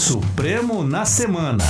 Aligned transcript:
Supremo 0.00 0.82
na 0.82 1.04
Semana. 1.04 1.62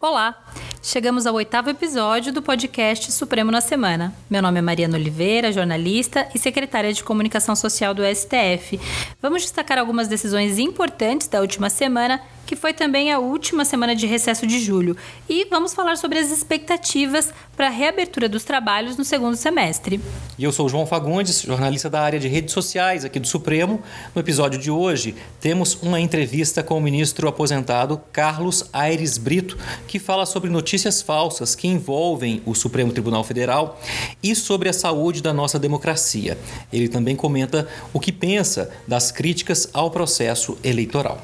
Olá! 0.00 0.44
Chegamos 0.80 1.26
ao 1.26 1.34
oitavo 1.34 1.70
episódio 1.70 2.32
do 2.32 2.40
podcast 2.40 3.10
Supremo 3.10 3.50
na 3.50 3.60
Semana. 3.60 4.14
Meu 4.30 4.40
nome 4.40 4.60
é 4.60 4.62
Mariana 4.62 4.96
Oliveira, 4.96 5.50
jornalista 5.50 6.28
e 6.32 6.38
secretária 6.38 6.92
de 6.92 7.02
Comunicação 7.02 7.56
Social 7.56 7.92
do 7.92 8.02
STF. 8.04 8.78
Vamos 9.20 9.42
destacar 9.42 9.76
algumas 9.76 10.06
decisões 10.06 10.60
importantes 10.60 11.26
da 11.26 11.40
última 11.40 11.68
semana 11.68 12.22
que 12.46 12.54
foi 12.54 12.72
também 12.72 13.12
a 13.12 13.18
última 13.18 13.64
semana 13.64 13.94
de 13.94 14.06
recesso 14.06 14.46
de 14.46 14.60
julho. 14.60 14.96
E 15.28 15.44
vamos 15.50 15.74
falar 15.74 15.96
sobre 15.96 16.18
as 16.18 16.30
expectativas 16.30 17.34
para 17.56 17.66
a 17.66 17.70
reabertura 17.70 18.28
dos 18.28 18.44
trabalhos 18.44 18.96
no 18.96 19.04
segundo 19.04 19.36
semestre. 19.36 20.00
E 20.38 20.44
eu 20.44 20.52
sou 20.52 20.68
João 20.68 20.86
Fagundes, 20.86 21.42
jornalista 21.42 21.90
da 21.90 22.00
área 22.00 22.20
de 22.20 22.28
redes 22.28 22.54
sociais 22.54 23.04
aqui 23.04 23.18
do 23.18 23.26
Supremo. 23.26 23.82
No 24.14 24.20
episódio 24.20 24.60
de 24.60 24.70
hoje, 24.70 25.14
temos 25.40 25.74
uma 25.82 25.98
entrevista 25.98 26.62
com 26.62 26.78
o 26.78 26.80
ministro 26.80 27.26
aposentado 27.26 28.00
Carlos 28.12 28.64
Aires 28.72 29.18
Brito, 29.18 29.58
que 29.88 29.98
fala 29.98 30.24
sobre 30.24 30.48
notícias 30.48 31.02
falsas 31.02 31.54
que 31.54 31.66
envolvem 31.66 32.42
o 32.46 32.54
Supremo 32.54 32.92
Tribunal 32.92 33.24
Federal 33.24 33.80
e 34.22 34.34
sobre 34.36 34.68
a 34.68 34.72
saúde 34.72 35.22
da 35.22 35.32
nossa 35.32 35.58
democracia. 35.58 36.38
Ele 36.72 36.88
também 36.88 37.16
comenta 37.16 37.66
o 37.92 37.98
que 37.98 38.12
pensa 38.12 38.70
das 38.86 39.10
críticas 39.10 39.68
ao 39.72 39.90
processo 39.90 40.58
eleitoral. 40.62 41.20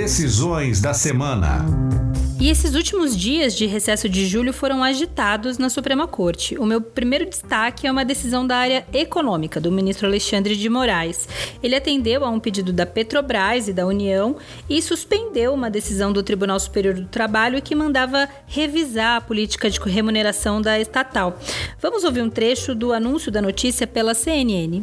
Decisões 0.00 0.80
da 0.80 0.94
semana. 0.94 1.62
E 2.40 2.48
esses 2.48 2.74
últimos 2.74 3.14
dias 3.14 3.54
de 3.54 3.66
recesso 3.66 4.08
de 4.08 4.24
julho 4.26 4.50
foram 4.50 4.82
agitados 4.82 5.58
na 5.58 5.68
Suprema 5.68 6.08
Corte. 6.08 6.56
O 6.56 6.64
meu 6.64 6.80
primeiro 6.80 7.28
destaque 7.28 7.86
é 7.86 7.92
uma 7.92 8.02
decisão 8.02 8.46
da 8.46 8.56
área 8.56 8.86
econômica 8.94 9.60
do 9.60 9.70
ministro 9.70 10.06
Alexandre 10.06 10.56
de 10.56 10.70
Moraes. 10.70 11.28
Ele 11.62 11.76
atendeu 11.76 12.24
a 12.24 12.30
um 12.30 12.40
pedido 12.40 12.72
da 12.72 12.86
Petrobras 12.86 13.68
e 13.68 13.74
da 13.74 13.86
União 13.86 14.38
e 14.70 14.80
suspendeu 14.80 15.52
uma 15.52 15.68
decisão 15.68 16.14
do 16.14 16.22
Tribunal 16.22 16.58
Superior 16.58 16.94
do 16.94 17.04
Trabalho 17.04 17.60
que 17.60 17.74
mandava 17.74 18.26
revisar 18.46 19.18
a 19.18 19.20
política 19.20 19.68
de 19.68 19.78
remuneração 19.78 20.62
da 20.62 20.80
estatal. 20.80 21.38
Vamos 21.78 22.04
ouvir 22.04 22.22
um 22.22 22.30
trecho 22.30 22.74
do 22.74 22.94
anúncio 22.94 23.30
da 23.30 23.42
notícia 23.42 23.86
pela 23.86 24.14
CNN. 24.14 24.82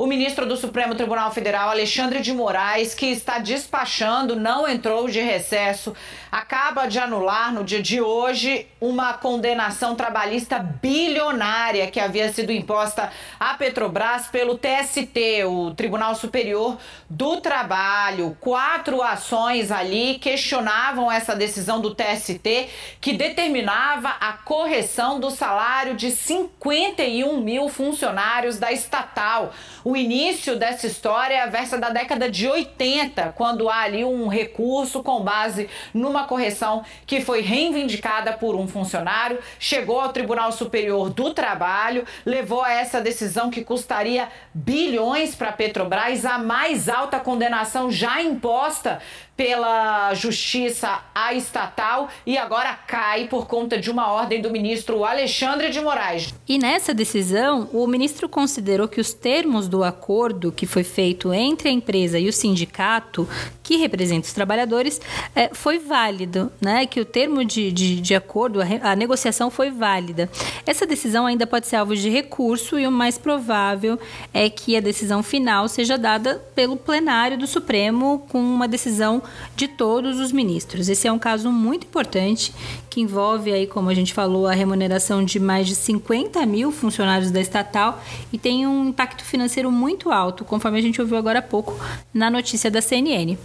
O 0.00 0.06
ministro 0.06 0.46
do 0.46 0.56
Supremo 0.56 0.94
Tribunal 0.94 1.30
Federal, 1.30 1.68
Alexandre 1.68 2.22
de 2.22 2.32
Moraes, 2.32 2.94
que 2.94 3.04
está 3.04 3.38
despachando, 3.38 4.34
não 4.34 4.66
entrou 4.66 5.06
de 5.10 5.20
recesso, 5.20 5.94
acaba 6.32 6.86
de 6.86 6.98
anular 6.98 7.52
no 7.52 7.62
dia 7.62 7.82
de 7.82 8.00
hoje 8.00 8.66
uma 8.80 9.12
condenação 9.12 9.94
trabalhista 9.94 10.58
bilionária 10.58 11.86
que 11.90 12.00
havia 12.00 12.32
sido 12.32 12.50
imposta 12.50 13.12
à 13.38 13.52
Petrobras 13.52 14.26
pelo 14.28 14.56
TST, 14.56 15.44
o 15.44 15.74
Tribunal 15.74 16.14
Superior 16.14 16.78
do 17.10 17.38
Trabalho. 17.42 18.34
Quatro 18.40 19.02
ações 19.02 19.70
ali 19.70 20.18
questionavam 20.18 21.12
essa 21.12 21.36
decisão 21.36 21.78
do 21.78 21.94
TST 21.94 22.70
que 23.02 23.12
determinava 23.12 24.08
a 24.18 24.32
correção 24.32 25.20
do 25.20 25.30
salário 25.30 25.94
de 25.94 26.10
51 26.10 27.38
mil 27.38 27.68
funcionários 27.68 28.58
da 28.58 28.72
estatal. 28.72 29.52
O 29.90 29.96
início 29.96 30.54
dessa 30.54 30.86
história 30.86 31.44
versa 31.48 31.76
da 31.76 31.90
década 31.90 32.30
de 32.30 32.46
80, 32.46 33.34
quando 33.36 33.68
há 33.68 33.80
ali 33.80 34.04
um 34.04 34.28
recurso 34.28 35.02
com 35.02 35.20
base 35.20 35.68
numa 35.92 36.28
correção 36.28 36.84
que 37.04 37.20
foi 37.20 37.40
reivindicada 37.40 38.34
por 38.34 38.54
um 38.54 38.68
funcionário, 38.68 39.40
chegou 39.58 40.00
ao 40.00 40.12
Tribunal 40.12 40.52
Superior 40.52 41.10
do 41.10 41.34
Trabalho, 41.34 42.06
levou 42.24 42.62
a 42.62 42.70
essa 42.70 43.00
decisão 43.00 43.50
que 43.50 43.64
custaria 43.64 44.28
bilhões 44.54 45.34
para 45.34 45.48
a 45.48 45.52
Petrobras, 45.52 46.24
a 46.24 46.38
mais 46.38 46.88
alta 46.88 47.18
condenação 47.18 47.90
já 47.90 48.22
imposta 48.22 49.00
pela 49.40 50.12
justiça 50.12 51.00
à 51.14 51.32
estatal 51.32 52.10
e 52.26 52.36
agora 52.36 52.74
cai 52.74 53.26
por 53.26 53.46
conta 53.46 53.78
de 53.78 53.90
uma 53.90 54.12
ordem 54.12 54.42
do 54.42 54.50
ministro 54.50 55.02
Alexandre 55.02 55.70
de 55.70 55.80
Moraes. 55.80 56.34
E 56.46 56.58
nessa 56.58 56.92
decisão, 56.92 57.66
o 57.72 57.86
ministro 57.86 58.28
considerou 58.28 58.86
que 58.86 59.00
os 59.00 59.14
termos 59.14 59.66
do 59.66 59.82
acordo 59.82 60.52
que 60.52 60.66
foi 60.66 60.84
feito 60.84 61.32
entre 61.32 61.70
a 61.70 61.72
empresa 61.72 62.18
e 62.18 62.28
o 62.28 62.32
sindicato, 62.34 63.26
que 63.70 63.76
representa 63.76 64.26
os 64.26 64.32
trabalhadores, 64.32 65.00
é, 65.32 65.50
foi 65.54 65.78
válido, 65.78 66.50
né? 66.60 66.86
Que 66.86 66.98
o 67.00 67.04
termo 67.04 67.44
de, 67.44 67.70
de, 67.70 68.00
de 68.00 68.14
acordo, 68.16 68.60
a, 68.60 68.66
a 68.90 68.96
negociação 68.96 69.48
foi 69.48 69.70
válida. 69.70 70.28
Essa 70.66 70.84
decisão 70.84 71.24
ainda 71.24 71.46
pode 71.46 71.68
ser 71.68 71.76
alvo 71.76 71.94
de 71.94 72.10
recurso 72.10 72.80
e 72.80 72.84
o 72.84 72.90
mais 72.90 73.16
provável 73.16 73.96
é 74.34 74.50
que 74.50 74.76
a 74.76 74.80
decisão 74.80 75.22
final 75.22 75.68
seja 75.68 75.96
dada 75.96 76.42
pelo 76.52 76.76
plenário 76.76 77.38
do 77.38 77.46
Supremo 77.46 78.26
com 78.28 78.40
uma 78.40 78.66
decisão 78.66 79.22
de 79.54 79.68
todos 79.68 80.18
os 80.18 80.32
ministros. 80.32 80.88
Esse 80.88 81.06
é 81.06 81.12
um 81.12 81.18
caso 81.18 81.52
muito 81.52 81.86
importante 81.86 82.52
que 82.90 83.00
envolve 83.00 83.52
aí, 83.52 83.66
como 83.66 83.88
a 83.88 83.94
gente 83.94 84.12
falou, 84.12 84.48
a 84.48 84.52
remuneração 84.52 85.24
de 85.24 85.38
mais 85.38 85.68
de 85.68 85.76
50 85.76 86.44
mil 86.44 86.72
funcionários 86.72 87.30
da 87.30 87.40
estatal 87.40 88.02
e 88.32 88.38
tem 88.38 88.66
um 88.66 88.88
impacto 88.88 89.24
financeiro 89.24 89.70
muito 89.70 90.10
alto, 90.10 90.44
conforme 90.44 90.78
a 90.78 90.82
gente 90.82 91.00
ouviu 91.00 91.16
agora 91.16 91.38
há 91.38 91.42
pouco 91.42 91.78
na 92.12 92.28
notícia 92.28 92.70
da 92.70 92.82
CNN. 92.82 93.38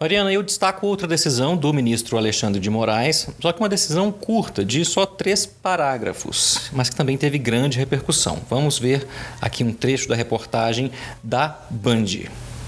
Mariana, 0.00 0.32
eu 0.32 0.42
destaco 0.42 0.86
outra 0.86 1.06
decisão 1.06 1.54
do 1.54 1.74
ministro 1.74 2.16
Alexandre 2.16 2.58
de 2.58 2.70
Moraes, 2.70 3.28
só 3.38 3.52
que 3.52 3.60
uma 3.60 3.68
decisão 3.68 4.10
curta, 4.10 4.64
de 4.64 4.82
só 4.82 5.04
três 5.04 5.44
parágrafos, 5.44 6.70
mas 6.72 6.88
que 6.88 6.96
também 6.96 7.18
teve 7.18 7.36
grande 7.36 7.78
repercussão. 7.78 8.38
Vamos 8.48 8.78
ver 8.78 9.06
aqui 9.42 9.62
um 9.62 9.74
trecho 9.74 10.08
da 10.08 10.14
reportagem 10.14 10.90
da 11.22 11.58
Band. 11.68 12.06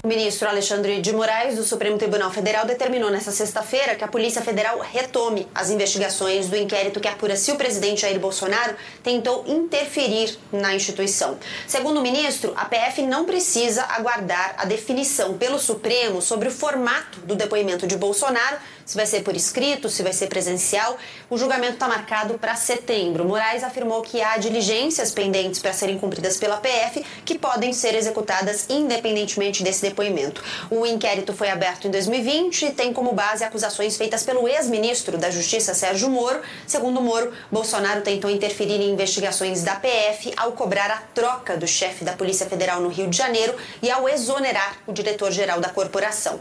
O 0.05 0.09
ministro 0.09 0.49
Alexandre 0.49 0.99
de 0.99 1.13
Moraes, 1.13 1.55
do 1.55 1.63
Supremo 1.63 1.97
Tribunal 1.97 2.29
Federal, 2.29 2.65
determinou 2.65 3.09
nesta 3.09 3.31
sexta-feira 3.31 3.95
que 3.95 4.03
a 4.03 4.07
Polícia 4.09 4.41
Federal 4.41 4.77
retome 4.79 5.47
as 5.55 5.69
investigações 5.69 6.49
do 6.49 6.57
inquérito 6.57 6.99
que 6.99 7.07
apura 7.07 7.37
se 7.37 7.53
o 7.53 7.55
presidente 7.55 8.01
Jair 8.01 8.19
Bolsonaro 8.19 8.75
tentou 9.01 9.45
interferir 9.47 10.37
na 10.51 10.75
instituição. 10.75 11.37
Segundo 11.65 12.01
o 12.01 12.03
ministro, 12.03 12.51
a 12.57 12.65
PF 12.65 13.01
não 13.03 13.23
precisa 13.23 13.83
aguardar 13.83 14.55
a 14.57 14.65
definição 14.65 15.37
pelo 15.37 15.57
Supremo 15.57 16.21
sobre 16.21 16.49
o 16.49 16.51
formato 16.51 17.21
do 17.21 17.33
depoimento 17.33 17.87
de 17.87 17.95
Bolsonaro 17.95 18.57
se 18.85 18.95
vai 18.95 19.05
ser 19.05 19.21
por 19.21 19.35
escrito, 19.35 19.89
se 19.89 20.03
vai 20.03 20.13
ser 20.13 20.27
presencial. 20.27 20.97
O 21.29 21.37
julgamento 21.37 21.73
está 21.73 21.87
marcado 21.87 22.37
para 22.37 22.55
setembro. 22.55 23.25
Moraes 23.25 23.63
afirmou 23.63 24.01
que 24.01 24.21
há 24.21 24.37
diligências 24.37 25.11
pendentes 25.11 25.59
para 25.59 25.73
serem 25.73 25.97
cumpridas 25.97 26.37
pela 26.37 26.57
PF 26.57 27.05
que 27.25 27.37
podem 27.37 27.73
ser 27.73 27.95
executadas 27.95 28.65
independentemente 28.69 29.63
desse 29.63 29.81
depoimento. 29.81 30.43
O 30.69 30.85
inquérito 30.85 31.33
foi 31.33 31.49
aberto 31.49 31.87
em 31.87 31.91
2020 31.91 32.65
e 32.65 32.71
tem 32.71 32.93
como 32.93 33.13
base 33.13 33.43
acusações 33.43 33.97
feitas 33.97 34.23
pelo 34.23 34.47
ex-ministro 34.47 35.17
da 35.17 35.29
Justiça, 35.29 35.73
Sérgio 35.73 36.09
Moro. 36.09 36.41
Segundo 36.67 37.01
Moro, 37.01 37.31
Bolsonaro 37.51 38.01
tentou 38.01 38.29
interferir 38.29 38.81
em 38.81 38.91
investigações 38.91 39.63
da 39.63 39.75
PF 39.75 40.33
ao 40.37 40.51
cobrar 40.53 40.91
a 40.91 40.97
troca 41.13 41.57
do 41.57 41.67
chefe 41.67 42.03
da 42.03 42.13
Polícia 42.13 42.45
Federal 42.45 42.81
no 42.81 42.89
Rio 42.89 43.09
de 43.09 43.17
Janeiro 43.17 43.55
e 43.81 43.89
ao 43.89 44.07
exonerar 44.07 44.77
o 44.87 44.93
diretor-geral 44.93 45.59
da 45.59 45.69
corporação. 45.69 46.39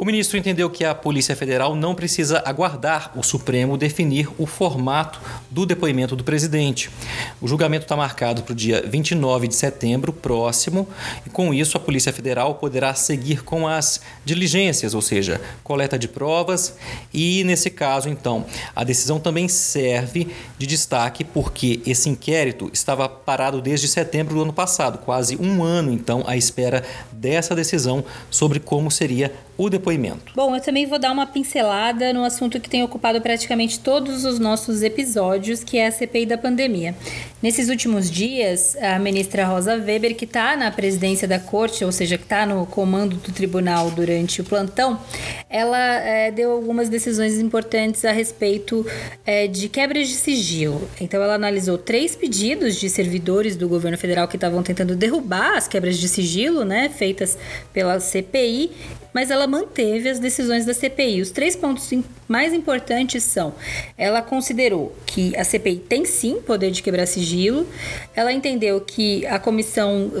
O 0.00 0.04
ministro 0.06 0.38
entendeu 0.38 0.70
que 0.70 0.82
a 0.82 0.94
Polícia 0.94 1.36
Federal 1.36 1.76
não 1.76 1.94
precisa 1.94 2.42
aguardar 2.46 3.12
o 3.14 3.22
Supremo 3.22 3.76
definir 3.76 4.30
o 4.38 4.46
formato 4.46 5.20
do 5.50 5.66
depoimento 5.66 6.16
do 6.16 6.24
presidente. 6.24 6.88
O 7.38 7.46
julgamento 7.46 7.84
está 7.84 7.94
marcado 7.94 8.42
para 8.42 8.52
o 8.52 8.56
dia 8.56 8.82
29 8.86 9.46
de 9.46 9.54
setembro 9.54 10.10
próximo, 10.10 10.88
e 11.26 11.28
com 11.28 11.52
isso 11.52 11.76
a 11.76 11.80
Polícia 11.80 12.14
Federal 12.14 12.54
poderá 12.54 12.94
seguir 12.94 13.44
com 13.44 13.68
as 13.68 14.00
diligências, 14.24 14.94
ou 14.94 15.02
seja, 15.02 15.38
coleta 15.62 15.98
de 15.98 16.08
provas, 16.08 16.76
e 17.12 17.44
nesse 17.44 17.68
caso, 17.68 18.08
então, 18.08 18.46
a 18.74 18.82
decisão 18.84 19.20
também 19.20 19.48
serve 19.48 20.34
de 20.56 20.66
destaque 20.66 21.24
porque 21.24 21.82
esse 21.84 22.08
inquérito 22.08 22.70
estava 22.72 23.06
parado 23.06 23.60
desde 23.60 23.86
setembro 23.86 24.34
do 24.34 24.42
ano 24.44 24.52
passado, 24.54 24.96
quase 24.96 25.36
um 25.36 25.62
ano, 25.62 25.92
então, 25.92 26.24
à 26.26 26.38
espera 26.38 26.82
dessa 27.12 27.54
decisão 27.54 28.02
sobre 28.30 28.58
como 28.58 28.90
seria 28.90 29.30
o 29.58 29.68
depoimento. 29.68 29.89
Bom, 30.34 30.54
eu 30.54 30.60
também 30.60 30.86
vou 30.86 30.98
dar 30.98 31.10
uma 31.10 31.26
pincelada 31.26 32.12
no 32.12 32.24
assunto 32.24 32.60
que 32.60 32.68
tem 32.70 32.82
ocupado 32.82 33.20
praticamente 33.20 33.80
todos 33.80 34.24
os 34.24 34.38
nossos 34.38 34.82
episódios, 34.82 35.64
que 35.64 35.78
é 35.78 35.86
a 35.86 35.92
CPI 35.92 36.26
da 36.26 36.38
pandemia. 36.38 36.94
Nesses 37.42 37.68
últimos 37.68 38.10
dias, 38.10 38.76
a 38.76 38.98
ministra 38.98 39.46
Rosa 39.46 39.74
Weber, 39.74 40.14
que 40.14 40.24
está 40.24 40.56
na 40.56 40.70
presidência 40.70 41.26
da 41.26 41.38
corte, 41.38 41.84
ou 41.84 41.90
seja, 41.90 42.18
que 42.18 42.24
está 42.24 42.44
no 42.44 42.66
comando 42.66 43.16
do 43.16 43.32
tribunal 43.32 43.90
durante 43.90 44.40
o 44.40 44.44
plantão, 44.44 45.00
ela 45.48 45.78
é, 45.78 46.30
deu 46.30 46.52
algumas 46.52 46.88
decisões 46.88 47.38
importantes 47.38 48.04
a 48.04 48.12
respeito 48.12 48.86
é, 49.24 49.46
de 49.46 49.68
quebras 49.68 50.08
de 50.08 50.14
sigilo. 50.14 50.88
Então, 51.00 51.22
ela 51.22 51.34
analisou 51.34 51.78
três 51.78 52.14
pedidos 52.14 52.76
de 52.76 52.88
servidores 52.90 53.56
do 53.56 53.68
governo 53.68 53.96
federal 53.96 54.28
que 54.28 54.36
estavam 54.36 54.62
tentando 54.62 54.94
derrubar 54.94 55.56
as 55.56 55.66
quebras 55.66 55.98
de 55.98 56.08
sigilo, 56.08 56.64
né, 56.64 56.88
feitas 56.88 57.38
pela 57.72 57.98
CPI, 57.98 58.70
mas 59.12 59.30
ela 59.30 59.46
manteve 59.46 59.69
as 60.10 60.18
decisões 60.18 60.64
da 60.64 60.74
CPI. 60.74 61.20
Os 61.20 61.30
três 61.30 61.56
pontos 61.56 61.90
mais 62.28 62.52
importantes 62.52 63.22
são: 63.24 63.54
ela 63.96 64.20
considerou 64.22 64.94
que 65.06 65.36
a 65.36 65.44
CPI 65.44 65.76
tem 65.76 66.04
sim 66.04 66.40
poder 66.40 66.70
de 66.70 66.82
quebrar 66.82 67.06
sigilo, 67.06 67.66
ela 68.14 68.32
entendeu 68.32 68.80
que 68.80 69.26
a 69.26 69.38
comissão 69.38 70.12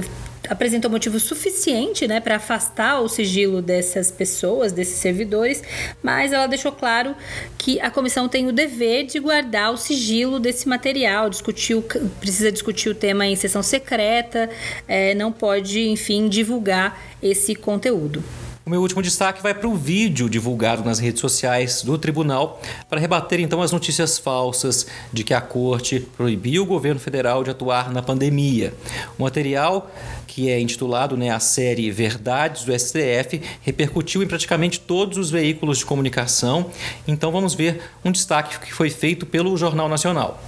apresentou 0.48 0.90
motivo 0.90 1.20
suficiente 1.20 2.08
né, 2.08 2.18
para 2.18 2.36
afastar 2.36 3.00
o 3.00 3.08
sigilo 3.08 3.62
dessas 3.62 4.10
pessoas, 4.10 4.72
desses 4.72 4.96
servidores, 4.96 5.62
mas 6.02 6.32
ela 6.32 6.48
deixou 6.48 6.72
claro 6.72 7.14
que 7.56 7.80
a 7.80 7.88
comissão 7.88 8.28
tem 8.28 8.48
o 8.48 8.52
dever 8.52 9.04
de 9.04 9.20
guardar 9.20 9.72
o 9.72 9.76
sigilo 9.76 10.40
desse 10.40 10.68
material, 10.68 11.30
discutir 11.30 11.80
precisa 12.18 12.50
discutir 12.50 12.88
o 12.88 12.94
tema 12.94 13.26
em 13.26 13.36
sessão 13.36 13.62
secreta, 13.62 14.50
é, 14.88 15.14
não 15.14 15.30
pode, 15.30 15.88
enfim, 15.88 16.28
divulgar 16.28 17.00
esse 17.22 17.54
conteúdo. 17.54 18.22
O 18.64 18.70
meu 18.70 18.82
último 18.82 19.02
destaque 19.02 19.42
vai 19.42 19.54
para 19.54 19.66
o 19.66 19.74
vídeo 19.74 20.28
divulgado 20.28 20.84
nas 20.84 20.98
redes 20.98 21.20
sociais 21.20 21.82
do 21.82 21.96
tribunal 21.96 22.60
para 22.88 23.00
rebater 23.00 23.40
então 23.40 23.62
as 23.62 23.72
notícias 23.72 24.18
falsas 24.18 24.86
de 25.12 25.24
que 25.24 25.32
a 25.32 25.40
corte 25.40 26.00
proibiu 26.16 26.62
o 26.62 26.66
governo 26.66 27.00
federal 27.00 27.42
de 27.42 27.50
atuar 27.50 27.90
na 27.90 28.02
pandemia. 28.02 28.74
O 29.18 29.22
material 29.22 29.90
que 30.30 30.48
é 30.48 30.60
intitulado 30.60 31.16
né, 31.16 31.30
a 31.30 31.40
série 31.40 31.90
Verdades 31.90 32.64
do 32.64 32.78
STF, 32.78 33.42
repercutiu 33.62 34.22
em 34.22 34.26
praticamente 34.28 34.78
todos 34.78 35.18
os 35.18 35.28
veículos 35.28 35.78
de 35.78 35.86
comunicação. 35.86 36.70
Então 37.06 37.32
vamos 37.32 37.52
ver 37.52 37.82
um 38.04 38.12
destaque 38.12 38.60
que 38.60 38.72
foi 38.72 38.90
feito 38.90 39.26
pelo 39.26 39.56
Jornal 39.56 39.88
Nacional. 39.88 40.40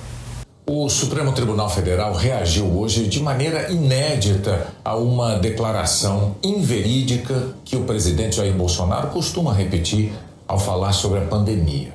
O 0.65 0.89
Supremo 0.89 1.33
Tribunal 1.33 1.69
Federal 1.69 2.15
reagiu 2.15 2.79
hoje 2.79 3.09
de 3.09 3.21
maneira 3.21 3.73
inédita 3.73 4.69
a 4.85 4.95
uma 4.95 5.35
declaração 5.35 6.37
inverídica 6.41 7.49
que 7.65 7.75
o 7.75 7.83
presidente 7.83 8.37
Jair 8.37 8.55
Bolsonaro 8.55 9.09
costuma 9.09 9.53
repetir 9.53 10.13
ao 10.47 10.61
falar 10.61 10.93
sobre 10.93 11.19
a 11.19 11.23
pandemia. 11.23 11.93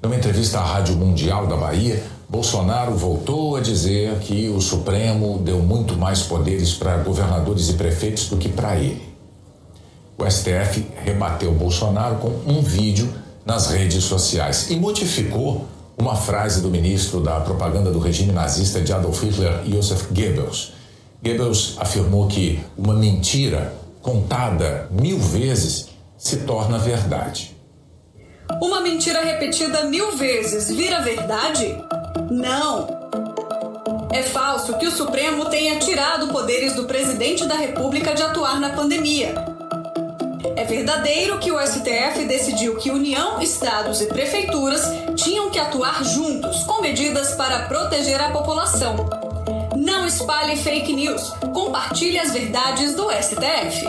Numa 0.00 0.14
entrevista 0.14 0.60
à 0.60 0.64
Rádio 0.64 0.94
Mundial 0.94 1.48
da 1.48 1.56
Bahia, 1.56 2.00
Bolsonaro 2.28 2.94
voltou 2.94 3.56
a 3.56 3.60
dizer 3.60 4.16
que 4.20 4.48
o 4.48 4.60
Supremo 4.60 5.40
deu 5.40 5.58
muito 5.58 5.96
mais 5.96 6.22
poderes 6.22 6.74
para 6.74 6.98
governadores 6.98 7.68
e 7.68 7.72
prefeitos 7.72 8.28
do 8.28 8.36
que 8.36 8.48
para 8.48 8.76
ele. 8.76 9.02
O 10.16 10.24
STF 10.24 10.86
rebateu 11.04 11.50
Bolsonaro 11.50 12.16
com 12.16 12.28
um 12.46 12.62
vídeo 12.62 13.12
nas 13.44 13.70
redes 13.70 14.04
sociais 14.04 14.70
e 14.70 14.76
modificou 14.76 15.66
uma 16.00 16.14
frase 16.14 16.60
do 16.60 16.68
ministro 16.68 17.20
da 17.20 17.40
propaganda 17.40 17.90
do 17.90 17.98
regime 17.98 18.32
nazista 18.32 18.80
de 18.80 18.92
Adolf 18.92 19.22
Hitler, 19.22 19.62
Joseph 19.66 20.06
Goebbels. 20.10 20.72
Goebbels 21.22 21.74
afirmou 21.78 22.28
que 22.28 22.60
uma 22.76 22.94
mentira 22.94 23.74
contada 24.00 24.88
mil 24.90 25.18
vezes 25.18 25.88
se 26.16 26.38
torna 26.38 26.78
verdade. 26.78 27.56
Uma 28.62 28.80
mentira 28.80 29.22
repetida 29.22 29.84
mil 29.84 30.16
vezes 30.16 30.68
vira 30.68 31.02
verdade? 31.02 31.76
Não! 32.30 32.86
É 34.10 34.22
falso 34.22 34.78
que 34.78 34.86
o 34.86 34.90
Supremo 34.90 35.46
tenha 35.46 35.78
tirado 35.78 36.28
poderes 36.28 36.74
do 36.74 36.84
presidente 36.84 37.44
da 37.46 37.56
República 37.56 38.14
de 38.14 38.22
atuar 38.22 38.58
na 38.58 38.70
pandemia. 38.70 39.57
É 40.58 40.64
verdadeiro 40.64 41.38
que 41.38 41.52
o 41.52 41.60
STF 41.64 42.24
decidiu 42.26 42.74
que 42.78 42.90
União, 42.90 43.40
estados 43.40 44.00
e 44.00 44.06
prefeituras 44.06 44.82
tinham 45.14 45.50
que 45.50 45.58
atuar 45.60 46.02
juntos 46.02 46.64
com 46.64 46.82
medidas 46.82 47.36
para 47.36 47.66
proteger 47.68 48.20
a 48.20 48.30
população. 48.30 49.08
Não 49.76 50.04
espalhe 50.04 50.56
fake 50.56 50.92
news. 50.92 51.30
Compartilhe 51.54 52.18
as 52.18 52.32
verdades 52.32 52.92
do 52.96 53.08
STF. 53.08 53.86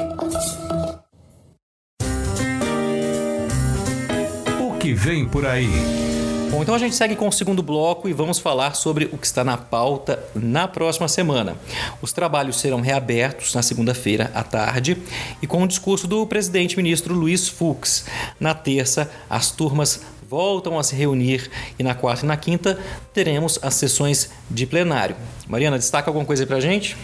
O 4.62 4.77
que 4.77 4.94
vem 4.94 5.27
por 5.27 5.48
aí? 5.48 6.08
Bom, 6.50 6.63
então 6.63 6.74
a 6.74 6.80
gente 6.80 6.96
segue 6.96 7.16
com 7.16 7.28
o 7.28 7.31
segundo 7.31 7.62
bloco 7.62 8.10
e 8.10 8.13
vamos 8.13 8.40
falar 8.40 8.74
sobre 8.74 9.06
o 9.13 9.19
que 9.19 9.28
está 9.28 9.44
na 9.44 9.56
pauta 9.56 10.19
na 10.34 10.68
próxima 10.68 11.07
semana. 11.07 11.56
Os 12.01 12.12
trabalhos 12.12 12.60
serão 12.60 12.81
reabertos 12.81 13.54
na 13.54 13.62
segunda-feira 13.62 14.31
à 14.34 14.44
tarde 14.44 14.98
e 15.44 15.46
com 15.46 15.62
o 15.62 15.68
discurso 15.68 16.07
do 16.07 16.25
presidente 16.25 16.75
ministro 16.75 17.13
Luiz 17.13 17.48
Fux. 17.48 18.06
Na 18.40 18.56
terça, 18.56 19.12
as 19.30 19.51
turmas 19.51 20.01
voltam 20.28 20.80
a 20.80 20.84
se 20.84 20.96
reunir 20.96 21.51
e 21.78 21.84
na 21.84 21.94
quarta 21.94 22.25
e 22.25 22.28
na 22.28 22.36
quinta 22.36 22.80
teremos 23.13 23.60
as 23.62 23.75
sessões 23.75 24.31
de 24.50 24.66
plenário. 24.66 25.16
Mariana, 25.48 25.78
destaca 25.78 26.10
alguma 26.10 26.25
coisa 26.25 26.44
aí 26.44 26.48
pra 26.48 26.60
gente? 26.60 26.98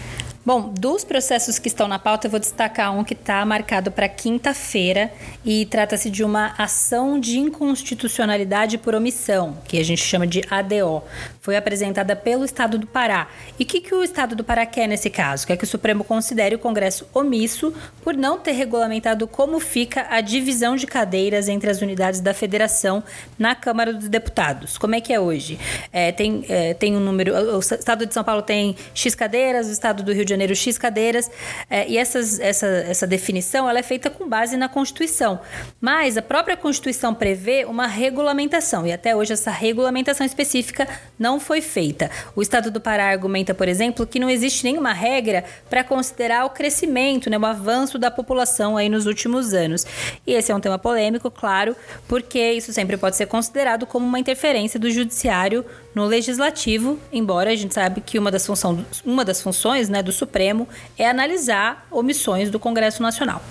Bom, 0.45 0.69
dos 0.69 1.03
processos 1.03 1.57
que 1.57 1.67
estão 1.67 1.87
na 1.87 1.97
pauta, 1.97 2.27
eu 2.27 2.31
vou 2.31 2.39
destacar 2.39 2.95
um 2.95 3.03
que 3.03 3.15
está 3.15 3.43
marcado 3.43 3.89
para 3.89 4.07
quinta-feira 4.07 5.11
e 5.43 5.65
trata-se 5.65 6.07
de 6.07 6.23
uma 6.23 6.53
ação 6.55 7.19
de 7.19 7.39
inconstitucionalidade 7.39 8.77
por 8.77 8.93
omissão, 8.93 9.57
que 9.67 9.79
a 9.79 9.83
gente 9.83 10.03
chama 10.03 10.27
de 10.27 10.43
ADO. 10.47 11.01
Foi 11.41 11.55
apresentada 11.55 12.15
pelo 12.15 12.45
Estado 12.45 12.77
do 12.77 12.85
Pará. 12.85 13.27
E 13.59 13.63
o 13.63 13.65
que, 13.65 13.81
que 13.81 13.95
o 13.95 14.03
Estado 14.03 14.35
do 14.35 14.43
Pará 14.43 14.67
quer 14.67 14.85
nesse 14.85 15.09
caso? 15.09 15.47
Quer 15.47 15.57
que 15.57 15.63
o 15.63 15.67
Supremo 15.67 16.03
considere 16.03 16.53
o 16.53 16.59
Congresso 16.59 17.07
omisso 17.11 17.73
por 18.03 18.15
não 18.15 18.37
ter 18.37 18.51
regulamentado 18.51 19.27
como 19.27 19.59
fica 19.59 20.05
a 20.11 20.21
divisão 20.21 20.75
de 20.75 20.85
cadeiras 20.85 21.49
entre 21.49 21.71
as 21.71 21.81
unidades 21.81 22.19
da 22.19 22.35
federação 22.35 23.03
na 23.39 23.55
Câmara 23.55 23.91
dos 23.91 24.09
Deputados. 24.09 24.77
Como 24.77 24.93
é 24.93 25.01
que 25.01 25.11
é 25.11 25.19
hoje? 25.19 25.57
É, 25.91 26.11
tem, 26.11 26.45
é, 26.47 26.75
tem 26.75 26.95
um 26.95 26.99
número. 26.99 27.33
O 27.55 27.59
Estado 27.59 28.05
de 28.05 28.13
São 28.13 28.23
Paulo 28.23 28.43
tem 28.43 28.75
X 28.93 29.15
cadeiras, 29.15 29.67
o 29.67 29.71
Estado 29.71 30.03
do 30.03 30.13
Rio 30.13 30.23
de 30.23 30.34
Janeiro 30.35 30.55
X 30.55 30.77
cadeiras, 30.77 31.31
é, 31.69 31.87
e 31.89 31.97
essas, 31.97 32.39
essa, 32.39 32.67
essa 32.67 33.07
definição 33.07 33.69
ela 33.69 33.79
é 33.79 33.83
feita 33.83 34.09
com 34.09 34.27
base 34.27 34.57
na 34.57 34.69
Constituição. 34.69 35.39
Mas 35.81 36.17
a 36.17 36.21
própria 36.21 36.55
Constituição 36.55 37.13
prevê 37.13 37.65
uma 37.65 37.87
regulamentação, 37.87 38.85
e 38.85 38.91
até 38.91 39.15
hoje 39.15 39.33
essa 39.33 39.51
regulamentação 39.51 40.25
específica 40.25 40.87
não 41.17 41.39
foi 41.39 41.61
feita. 41.61 42.11
O 42.35 42.41
Estado 42.41 42.69
do 42.69 42.81
Pará 42.81 43.09
argumenta, 43.09 43.53
por 43.53 43.67
exemplo, 43.67 44.05
que 44.05 44.19
não 44.19 44.29
existe 44.29 44.63
nenhuma 44.63 44.93
regra 44.93 45.43
para 45.69 45.83
considerar 45.83 46.45
o 46.45 46.49
crescimento, 46.49 47.29
né, 47.29 47.37
o 47.37 47.45
avanço 47.45 47.97
da 47.97 48.11
população 48.11 48.77
aí 48.77 48.89
nos 48.89 49.05
últimos 49.05 49.53
anos. 49.53 49.85
E 50.25 50.33
esse 50.33 50.51
é 50.51 50.55
um 50.55 50.59
tema 50.59 50.77
polêmico, 50.77 51.31
claro, 51.31 51.75
porque 52.07 52.53
isso 52.53 52.73
sempre 52.73 52.97
pode 52.97 53.15
ser 53.15 53.27
considerado 53.27 53.85
como 53.85 54.05
uma 54.05 54.19
interferência 54.19 54.79
do 54.79 54.89
judiciário 54.89 55.65
no 55.93 56.05
legislativo, 56.05 56.99
embora 57.11 57.51
a 57.51 57.55
gente 57.55 57.73
sabe 57.73 58.01
que 58.01 58.19
uma 58.19 58.29
das, 58.29 58.45
função, 58.45 58.85
uma 59.05 59.23
das 59.23 59.41
funções 59.41 59.87
né, 59.87 60.03
do 60.03 60.11
Supremo 60.25 60.67
é 60.97 61.07
analisar 61.07 61.87
omissões 61.91 62.49
do 62.49 62.59
Congresso 62.59 63.01
Nacional. 63.01 63.41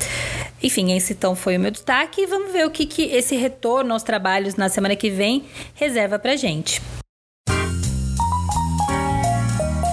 Enfim, 0.63 0.93
esse 0.93 1.13
então 1.13 1.37
foi 1.37 1.57
o 1.57 1.61
meu 1.61 1.71
destaque 1.71 2.23
e 2.23 2.27
vamos 2.27 2.53
ver 2.53 2.67
o 2.67 2.71
que, 2.71 2.87
que 2.87 3.03
esse 3.05 3.37
retorno 3.37 3.93
aos 3.93 4.03
trabalhos 4.03 4.57
na 4.57 4.69
semana 4.69 4.97
que 4.97 5.11
vem 5.11 5.45
reserva 5.75 6.19
pra 6.19 6.37
gente. 6.37 6.83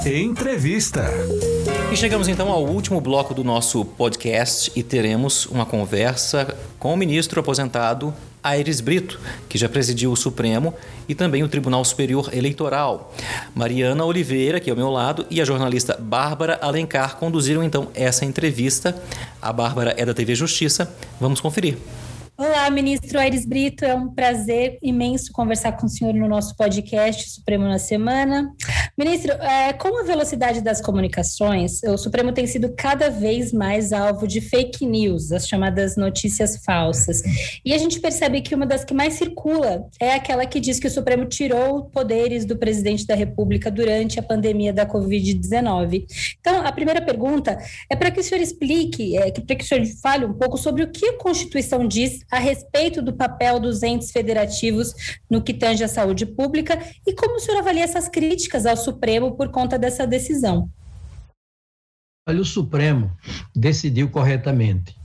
Entrevista. 0.06 1.06
E 1.92 1.98
chegamos 1.98 2.30
então 2.30 2.50
ao 2.50 2.64
último 2.64 3.02
bloco 3.02 3.34
do 3.34 3.44
nosso 3.44 3.84
podcast 3.84 4.72
e 4.74 4.82
teremos 4.82 5.46
uma 5.48 5.66
conversa 5.66 6.58
com 6.80 6.94
o 6.94 6.98
ministro 6.98 7.42
aposentado 7.42 8.14
Aires 8.42 8.80
Brito, 8.80 9.20
que 9.50 9.58
já 9.58 9.68
presidiu 9.68 10.10
o 10.10 10.16
Supremo 10.16 10.74
e 11.10 11.14
também 11.14 11.44
o 11.44 11.50
Tribunal 11.50 11.84
Superior 11.84 12.30
Eleitoral. 12.34 13.14
Mariana 13.54 14.06
Oliveira, 14.06 14.58
que 14.62 14.70
é 14.70 14.72
ao 14.72 14.78
meu 14.78 14.90
lado, 14.90 15.26
e 15.30 15.42
a 15.42 15.46
jornalista 15.46 15.98
Bárbara 16.00 16.58
Alencar 16.62 17.18
conduziram 17.18 17.62
então 17.62 17.90
essa 17.94 18.24
entrevista. 18.24 18.96
A 19.42 19.52
Bárbara 19.52 19.94
é 19.98 20.06
da 20.06 20.14
TV 20.14 20.34
Justiça. 20.34 20.96
Vamos 21.20 21.42
conferir. 21.42 21.78
Olá, 22.38 22.68
ministro 22.72 23.20
Aires 23.20 23.46
Brito. 23.46 23.86
É 23.86 23.94
um 23.94 24.10
prazer 24.10 24.80
imenso 24.82 25.32
conversar 25.32 25.74
com 25.74 25.86
o 25.86 25.90
senhor 25.90 26.14
no 26.14 26.28
nosso 26.28 26.56
podcast 26.56 27.30
Supremo 27.30 27.66
na 27.66 27.78
Semana. 27.78 28.52
Ministro, 28.98 29.32
é, 29.32 29.72
com 29.74 30.00
a 30.00 30.04
velocidade 30.04 30.62
das 30.62 30.82
comunicações, 30.82 31.82
o 31.84 31.98
Supremo 31.98 32.34
tem 32.34 32.46
sido 32.46 32.74
cada 32.76 33.10
vez 33.10 33.54
mais 33.54 33.94
alvo 33.94 34.28
de 34.28 34.42
fake 34.42 34.86
news, 34.86 35.32
as 35.32 35.48
chamadas 35.48 35.96
notícias 35.96 36.58
falsas. 36.64 37.22
E 37.64 37.74
a 37.74 37.78
gente 37.78 38.00
percebe 38.00 38.42
que 38.42 38.54
uma 38.54 38.66
das 38.66 38.84
que 38.84 38.94
mais 38.94 39.14
circula 39.14 39.88
é 40.00 40.14
aquela 40.14 40.46
que 40.46 40.60
diz 40.60 40.80
que 40.80 40.88
o 40.88 40.92
Supremo 40.92 41.26
tirou 41.26 41.86
poderes 41.86 42.46
do 42.46 42.58
presidente 42.58 43.08
da 43.08 43.16
República 43.16 43.72
durante 43.72 44.20
a 44.20 44.24
pandemia 44.24 44.74
da 44.74 44.86
Covid-19. 44.86 46.06
Então, 46.40 46.66
a 46.66 46.72
primeira 46.72 47.02
pergunta 47.02 47.58
é 47.90 47.96
para 47.96 48.12
que 48.12 48.20
o 48.20 48.24
senhor 48.24 48.42
explique, 48.42 49.18
é, 49.18 49.32
para 49.32 49.56
que 49.56 49.64
o 49.64 49.68
senhor 49.68 49.86
fale 50.02 50.26
um 50.26 50.34
pouco 50.34 50.58
sobre 50.58 50.84
o 50.84 50.92
que 50.92 51.06
a 51.06 51.18
Constituição 51.18 51.88
diz 51.88 52.20
a 52.30 52.40
respeito 52.40 53.02
do 53.02 53.14
papel 53.14 53.60
dos 53.60 53.84
entes 53.84 54.12
federativos 54.12 54.94
no 55.30 55.42
que 55.42 55.54
tange 55.54 55.84
à 55.84 55.88
saúde 55.88 56.26
pública 56.26 56.78
e 57.08 57.14
como 57.14 57.36
o 57.36 57.40
senhor 57.40 57.60
avalia 57.60 57.84
essas 57.84 58.10
críticas 58.10 58.66
ao 58.66 58.81
Supremo 58.82 59.36
por 59.38 59.50
conta 59.50 59.80
dessa 59.80 60.06
decisão. 60.06 60.70
Olha, 62.28 62.42
o 62.42 62.46
Supremo 62.46 63.10
decidiu 63.56 64.10
corretamente. 64.10 65.00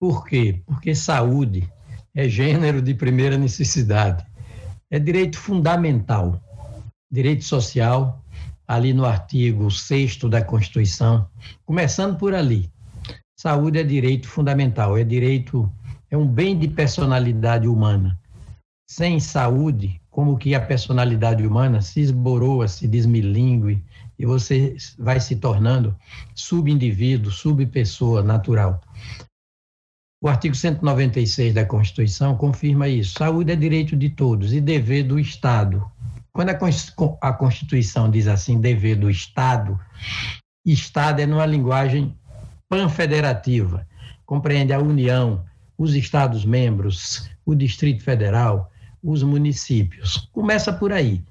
Por 0.00 0.26
quê? 0.26 0.62
Porque 0.66 0.94
saúde 0.94 1.70
é 2.14 2.28
gênero 2.28 2.80
de 2.80 2.94
primeira 2.94 3.36
necessidade, 3.36 4.24
é 4.90 4.98
direito 4.98 5.38
fundamental, 5.38 6.40
direito 7.10 7.44
social, 7.44 8.22
ali 8.66 8.92
no 8.92 9.04
artigo 9.04 9.70
6 9.70 10.18
da 10.30 10.42
Constituição, 10.42 11.28
começando 11.64 12.16
por 12.16 12.34
ali. 12.34 12.70
Saúde 13.38 13.78
é 13.78 13.82
direito 13.82 14.28
fundamental, 14.28 14.96
é 14.96 15.04
direito 15.04 15.70
é 16.10 16.16
um 16.16 16.26
bem 16.26 16.56
de 16.56 16.68
personalidade 16.68 17.66
humana. 17.66 18.18
Sem 18.88 19.18
saúde, 19.18 20.00
como 20.14 20.38
que 20.38 20.54
a 20.54 20.60
personalidade 20.60 21.44
humana 21.44 21.80
se 21.80 21.98
esboroa, 21.98 22.68
se 22.68 22.86
desmilingue 22.86 23.82
e 24.16 24.24
você 24.24 24.76
vai 24.96 25.18
se 25.18 25.34
tornando 25.34 25.96
subindivíduo, 26.36 27.32
subpessoa 27.32 28.22
natural. 28.22 28.80
O 30.22 30.28
artigo 30.28 30.54
196 30.54 31.52
da 31.52 31.66
Constituição 31.66 32.36
confirma 32.36 32.86
isso. 32.86 33.18
Saúde 33.18 33.50
é 33.50 33.56
direito 33.56 33.96
de 33.96 34.08
todos 34.08 34.52
e 34.52 34.60
dever 34.60 35.02
do 35.02 35.18
Estado. 35.18 35.84
Quando 36.32 36.50
a 37.20 37.32
Constituição 37.32 38.08
diz 38.08 38.28
assim, 38.28 38.60
dever 38.60 38.94
do 38.94 39.10
Estado, 39.10 39.80
Estado 40.64 41.22
é 41.22 41.26
numa 41.26 41.44
linguagem 41.44 42.16
panfederativa, 42.68 43.84
compreende 44.24 44.72
a 44.72 44.78
União, 44.78 45.44
os 45.76 45.92
Estados-membros, 45.96 47.28
o 47.44 47.52
Distrito 47.52 48.04
Federal, 48.04 48.70
os 49.04 49.22
municípios. 49.22 50.30
Começa 50.32 50.72
por 50.72 50.90
aí. 50.90 51.22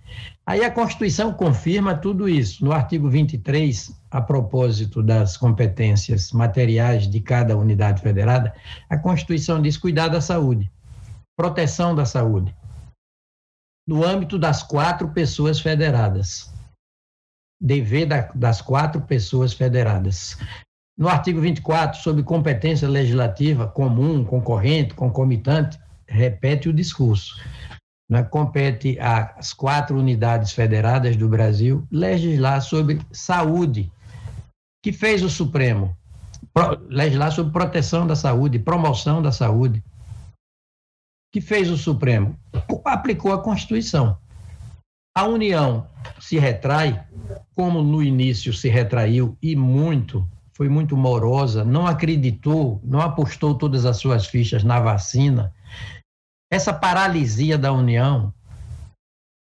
Aí 0.46 0.64
a 0.64 0.70
Constituição 0.70 1.34
confirma 1.34 1.98
tudo 1.98 2.30
isso. 2.30 2.64
No 2.64 2.72
artigo 2.72 3.10
23, 3.10 4.00
a 4.12 4.22
propósito 4.22 5.02
das 5.02 5.36
competências 5.36 6.32
materiais 6.32 7.10
de 7.10 7.20
cada 7.20 7.58
unidade 7.58 8.02
federada, 8.02 8.54
a 8.88 8.98
Constituição 8.98 9.60
diz 9.60 9.76
cuidar 9.76 10.10
da 10.10 10.22
saúde, 10.22 10.72
proteção 11.36 11.96
da 11.96 12.06
saúde, 12.06 12.56
no 13.88 14.06
âmbito 14.06 14.38
das 14.38 14.62
quatro 14.62 15.10
pessoas 15.10 15.60
federadas. 15.60 16.54
Dever 17.60 18.06
da, 18.06 18.30
das 18.36 18.62
quatro 18.62 19.02
pessoas 19.02 19.54
federadas. 19.54 20.38
No 20.96 21.08
artigo 21.08 21.42
24, 21.42 22.02
sobre 22.02 22.22
competência 22.22 22.88
legislativa 22.88 23.68
comum, 23.68 24.24
concorrente, 24.24 24.94
concomitante, 24.94 25.80
repete 26.14 26.70
o 26.70 26.74
discurso. 26.74 27.42
Né? 28.10 28.24
Compete 28.24 28.98
às 29.00 29.54
quatro 29.54 29.98
unidades 29.98 30.52
federadas 30.52 31.16
do 31.18 31.28
Brasil 31.28 31.86
legislar 31.92 32.62
sobre 32.62 33.02
saúde. 33.12 33.92
que 34.84 34.92
fez 34.92 35.24
o 35.24 35.30
Supremo? 35.30 35.96
Pro, 36.54 36.86
legislar 36.88 37.32
sobre 37.32 37.52
proteção 37.52 38.06
da 38.06 38.16
saúde, 38.16 38.60
promoção 38.60 39.22
da 39.22 39.32
saúde. 39.32 39.84
que 41.34 41.42
fez 41.42 41.72
o 41.72 41.78
Supremo? 41.78 42.38
Aplicou 42.86 43.34
a 43.34 43.42
Constituição. 43.42 44.18
A 45.16 45.26
União 45.26 45.88
se 46.20 46.38
retrai, 46.38 47.04
como 47.56 47.82
no 47.82 48.04
início 48.04 48.54
se 48.54 48.70
retraiu, 48.70 49.38
e 49.42 49.56
muito, 49.56 50.28
foi 50.54 50.70
muito 50.70 50.96
morosa, 50.96 51.64
não 51.64 51.88
acreditou, 51.88 52.80
não 52.84 53.02
apostou 53.02 53.56
todas 53.56 53.86
as 53.86 53.98
suas 53.98 54.28
fichas 54.28 54.64
na 54.64 54.80
vacina, 54.80 55.52
essa 56.54 56.72
paralisia 56.72 57.58
da 57.58 57.74
União, 57.74 58.32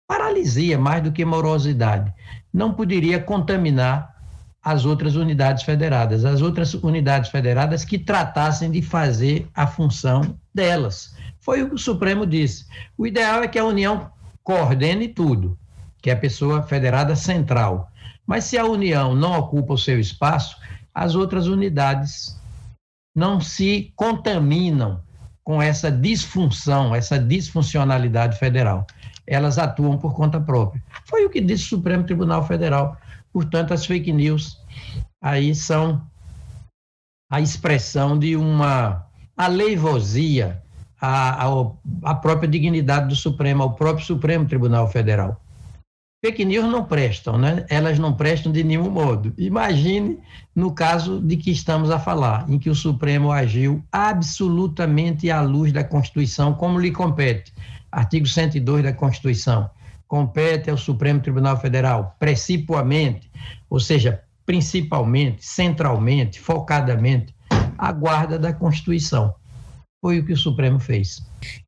paralisia 0.07 0.79
mais 0.79 1.03
do 1.03 1.11
que 1.11 1.25
morosidade, 1.25 2.13
não 2.53 2.75
poderia 2.75 3.19
contaminar 3.19 4.15
as 4.63 4.85
outras 4.85 5.17
unidades 5.17 5.63
federadas, 5.63 6.27
as 6.27 6.43
outras 6.43 6.75
unidades 6.75 7.31
federadas 7.31 7.87
que 7.87 7.99
tratassem 7.99 8.71
de 8.71 8.83
fazer 8.83 9.49
a 9.55 9.67
função 9.67 10.39
delas. 10.55 11.17
Foi 11.39 11.63
o 11.63 11.71
que 11.71 11.77
o 11.77 11.79
Supremo 11.79 12.27
disse. 12.27 12.67
O 12.99 13.07
ideal 13.07 13.43
é 13.43 13.49
que 13.49 13.59
a 13.59 13.65
União 13.65 14.11
coordene 14.43 15.09
tudo, 15.09 15.59
que 16.03 16.11
é 16.11 16.13
a 16.13 16.19
pessoa 16.19 16.63
federada 16.63 17.17
central. 17.17 17.91
Mas 18.27 18.45
se 18.45 18.59
a 18.59 18.67
União 18.67 19.15
não 19.15 19.39
ocupa 19.39 19.73
o 19.73 19.79
seu 19.79 19.99
espaço, 19.99 20.59
as 20.95 21.15
outras 21.15 21.47
unidades 21.47 22.39
não 23.15 23.41
se 23.41 23.91
contaminam 23.97 25.03
com 25.51 25.61
essa 25.61 25.91
disfunção, 25.91 26.95
essa 26.95 27.19
disfuncionalidade 27.19 28.39
federal. 28.39 28.87
Elas 29.27 29.59
atuam 29.59 29.99
por 29.99 30.15
conta 30.15 30.41
própria. 30.41 30.81
Foi 31.07 31.27
o 31.27 31.29
que 31.29 31.41
disse 31.41 31.65
o 31.65 31.69
Supremo 31.71 32.05
Tribunal 32.05 32.47
Federal. 32.47 32.97
Portanto, 33.33 33.75
as 33.75 33.85
fake 33.85 34.13
news 34.13 34.57
aí 35.21 35.53
são 35.53 36.07
a 37.29 37.41
expressão 37.41 38.17
de 38.17 38.37
uma 38.37 39.05
aleivosia 39.37 40.63
à, 41.01 41.49
à, 42.05 42.15
própria 42.15 42.49
dignidade 42.49 43.09
do 43.09 43.17
Supremo, 43.17 43.65
ao 43.65 43.75
próprio 43.75 44.07
Supremo 44.07 44.47
Tribunal 44.47 44.87
Federal. 44.87 45.43
Fake 46.23 46.45
news 46.45 46.71
não 46.71 46.85
prestam, 46.85 47.39
né? 47.39 47.65
Elas 47.71 47.99
não 47.99 48.13
prestam 48.13 48.53
de 48.53 48.63
nenhum 48.63 48.91
modo. 48.91 49.33
Imagine 49.39 50.19
no 50.55 50.75
caso 50.75 51.19
de 51.19 51.35
que 51.39 51.51
estamos 51.51 51.91
a 51.91 51.99
falar, 51.99 52.45
em 52.47 52.59
que 52.59 52.69
o 52.69 52.75
Supremo 52.75 53.33
agiu 53.33 53.83
absolutamente 53.91 55.31
à 55.31 55.41
luz 55.41 55.73
da 55.73 55.83
Constituição, 55.83 56.53
como 56.53 56.79
lhe 56.79 56.91
compete. 56.91 57.55
Artigo 57.91 58.27
102 58.27 58.83
da 58.83 58.93
Constituição. 58.93 59.71
Compete 60.07 60.69
ao 60.69 60.77
Supremo 60.77 61.21
Tribunal 61.21 61.59
Federal, 61.59 62.15
precipuamente, 62.19 63.31
ou 63.71 63.81
seja, 63.81 64.21
principalmente, 64.45 65.43
centralmente, 65.43 66.39
focadamente, 66.39 67.35
a 67.79 67.91
guarda 67.93 68.39
da 68.39 68.53
Constituição. 68.53 69.35
Foi 70.03 70.19
o 70.19 70.25
que 70.25 70.33
o 70.33 70.37
Supremo 70.37 70.81
fez. 70.81 71.23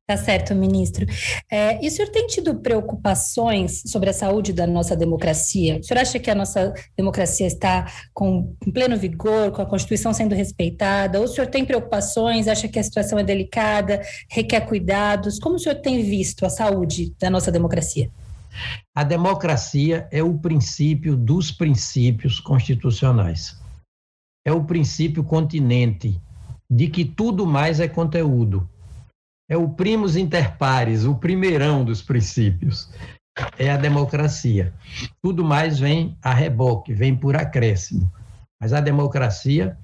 Tá 0.07 0.17
certo, 0.17 0.55
ministro. 0.55 1.05
É, 1.51 1.83
e 1.83 1.87
o 1.87 1.91
senhor 1.91 2.09
tem 2.09 2.25
tido 2.25 2.55
preocupações 2.55 3.83
sobre 3.85 4.09
a 4.09 4.13
saúde 4.13 4.51
da 4.51 4.65
nossa 4.65 4.95
democracia? 4.95 5.77
O 5.79 5.83
senhor 5.83 6.01
acha 6.01 6.17
que 6.17 6.31
a 6.31 6.35
nossa 6.35 6.73
democracia 6.97 7.45
está 7.45 7.91
com 8.11 8.55
pleno 8.73 8.97
vigor, 8.97 9.51
com 9.51 9.61
a 9.61 9.65
Constituição 9.67 10.11
sendo 10.13 10.33
respeitada? 10.33 11.19
Ou 11.19 11.25
o 11.25 11.27
senhor 11.27 11.47
tem 11.47 11.63
preocupações, 11.63 12.47
acha 12.47 12.67
que 12.67 12.79
a 12.79 12.83
situação 12.83 13.19
é 13.19 13.23
delicada, 13.23 14.01
requer 14.29 14.61
cuidados? 14.61 15.37
Como 15.37 15.55
o 15.55 15.59
senhor 15.59 15.75
tem 15.75 16.01
visto 16.01 16.43
a 16.43 16.49
saúde 16.49 17.13
da 17.19 17.29
nossa 17.29 17.51
democracia? 17.51 18.09
A 18.95 19.03
democracia 19.03 20.07
é 20.11 20.23
o 20.23 20.37
princípio 20.37 21.15
dos 21.15 21.51
princípios 21.51 22.39
constitucionais. 22.39 23.59
É 24.45 24.51
o 24.51 24.63
princípio 24.63 25.23
continente 25.23 26.19
de 26.75 26.87
que 26.87 27.05
tudo 27.05 27.45
mais 27.45 27.79
é 27.79 27.87
conteúdo. 27.87 28.67
É 29.47 29.55
o 29.55 29.69
primus 29.69 30.15
inter 30.15 30.57
pares, 30.57 31.05
o 31.05 31.15
primeirão 31.15 31.85
dos 31.85 32.01
princípios. 32.01 32.89
É 33.57 33.69
a 33.69 33.77
democracia. 33.77 34.73
Tudo 35.21 35.43
mais 35.43 35.79
vem 35.79 36.17
a 36.21 36.33
reboque, 36.33 36.93
vem 36.93 37.15
por 37.15 37.35
acréscimo. 37.35 38.11
Mas 38.59 38.73
a 38.73 38.79
democracia 38.79 39.77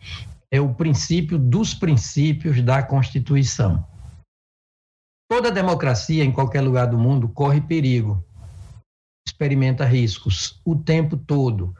é 0.51 0.59
o 0.59 0.73
princípio 0.73 1.37
dos 1.37 1.75
princípios 1.75 2.61
da 2.61 2.81
Constituição. 2.81 3.85
Toda 5.29 5.51
democracia, 5.51 6.23
em 6.23 6.31
qualquer 6.31 6.61
lugar 6.61 6.87
do 6.87 6.97
mundo, 6.97 7.29
corre 7.29 7.61
perigo, 7.61 8.23
experimenta 9.27 9.85
riscos 9.85 10.59
o 10.65 10.75
tempo 10.75 11.15
todo, 11.15 11.75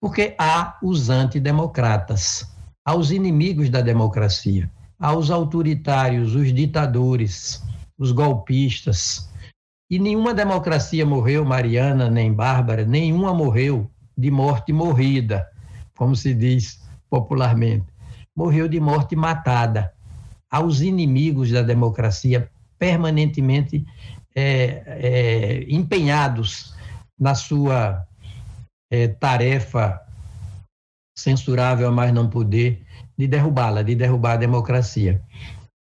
porque 0.00 0.34
há 0.38 0.78
os 0.82 1.10
antidemocratas 1.10 2.46
aos 2.88 3.10
inimigos 3.10 3.68
da 3.68 3.82
democracia, 3.82 4.70
aos 4.98 5.30
autoritários, 5.30 6.34
os 6.34 6.54
ditadores, 6.54 7.62
os 7.98 8.12
golpistas. 8.12 9.28
E 9.90 9.98
nenhuma 9.98 10.32
democracia 10.32 11.04
morreu, 11.04 11.44
Mariana, 11.44 12.08
nem 12.08 12.32
Bárbara, 12.32 12.86
nenhuma 12.86 13.34
morreu 13.34 13.90
de 14.16 14.30
morte 14.30 14.72
morrida, 14.72 15.46
como 15.98 16.16
se 16.16 16.32
diz 16.32 16.82
popularmente. 17.10 17.84
Morreu 18.34 18.66
de 18.66 18.80
morte 18.80 19.14
matada. 19.14 19.92
Aos 20.50 20.80
inimigos 20.80 21.50
da 21.50 21.60
democracia, 21.60 22.50
permanentemente 22.78 23.84
é, 24.34 24.82
é, 24.86 25.66
empenhados 25.68 26.74
na 27.20 27.34
sua 27.34 28.02
é, 28.90 29.08
tarefa 29.08 30.07
censurável 31.18 31.88
a 31.88 31.92
mais 31.92 32.12
não 32.12 32.30
poder, 32.30 32.82
de 33.16 33.26
derrubá-la, 33.26 33.82
de 33.82 33.94
derrubar 33.94 34.34
a 34.34 34.36
democracia. 34.36 35.20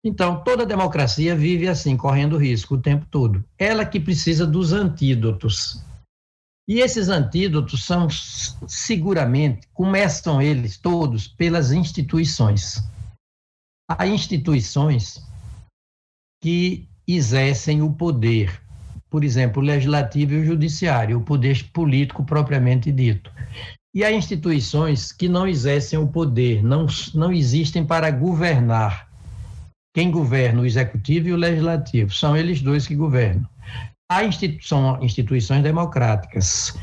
Então, 0.04 0.44
toda 0.44 0.66
democracia 0.66 1.36
vive 1.36 1.68
assim, 1.68 1.96
correndo 1.96 2.38
risco 2.38 2.76
o 2.76 2.82
tempo 2.82 3.06
todo. 3.12 3.44
Ela 3.58 3.86
que 3.86 4.00
precisa 4.00 4.48
dos 4.48 4.74
antídotos. 4.74 5.84
E 6.68 6.80
esses 6.80 7.10
antídotos 7.10 7.86
são, 7.86 8.08
seguramente, 8.10 9.68
começam 9.74 10.42
eles 10.42 10.78
todos 10.78 11.28
pelas 11.28 11.72
instituições. 11.72 12.84
Há 13.88 14.08
instituições 14.08 15.24
que 16.42 16.88
exercem 17.08 17.82
o 17.82 17.92
poder, 17.92 18.62
por 19.10 19.24
exemplo, 19.24 19.62
o 19.62 19.66
legislativo 19.66 20.34
e 20.34 20.42
o 20.42 20.46
judiciário, 20.46 21.18
o 21.18 21.24
poder 21.24 21.70
político 21.72 22.24
propriamente 22.24 22.92
dito. 22.92 23.32
E 23.94 24.04
há 24.04 24.12
instituições 24.12 25.12
que 25.12 25.28
não 25.28 25.48
exercem 25.48 25.98
o 25.98 26.08
poder, 26.08 26.64
não, 26.64 26.86
não 27.14 27.32
existem 27.32 27.84
para 27.84 28.12
governar. 28.12 29.10
Quem 29.96 30.12
governa 30.12 30.62
o 30.62 30.66
executivo 30.66 31.30
e 31.30 31.34
o 31.34 31.38
legislativo 31.38 32.14
são 32.14 32.38
eles 32.38 32.62
dois 32.62 32.86
que 32.88 32.96
governam. 32.96 33.50
Há 34.12 34.24
institu 34.24 34.68
são 34.68 35.04
instituições 35.04 35.64
democráticas, 35.64 36.78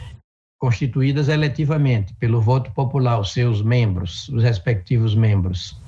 constituídas 0.61 1.29
eletivamente 1.29 2.15
pelo 2.15 2.41
voto 2.41 2.73
popular, 2.73 3.21
os 3.21 3.33
seus 3.33 3.63
membros, 3.63 4.29
os 4.29 4.43
respectivos 4.43 5.15
membros. 5.15 5.81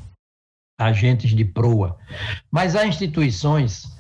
agentes 0.81 1.35
de 1.35 1.45
proa. 1.45 1.99
Mas 2.53 2.77
há 2.77 2.87
instituições 2.87 3.99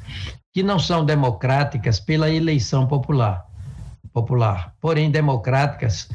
que 0.54 0.62
não 0.62 0.78
são 0.78 1.04
democráticas 1.04 1.98
pela 1.98 2.30
eleição 2.30 2.86
popular, 2.86 3.44
popular, 4.12 4.74
porém 4.80 5.10
democráticas 5.10 6.08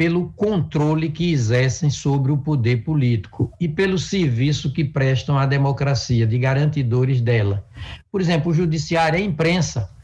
pelo 0.00 0.32
controle 0.32 1.10
que 1.10 1.30
exercem 1.30 1.90
sobre 1.90 2.32
o 2.32 2.38
poder 2.38 2.84
político 2.84 3.52
e 3.60 3.68
pelo 3.68 3.98
serviço 3.98 4.72
que 4.72 4.82
prestam 4.82 5.36
à 5.38 5.44
democracia, 5.44 6.26
de 6.26 6.38
garantidores 6.38 7.20
dela. 7.20 7.68
Por 8.10 8.18
exemplo, 8.18 8.50
o 8.50 8.54
judiciário, 8.54 9.18
a 9.18 9.20
imprensa, 9.20 9.94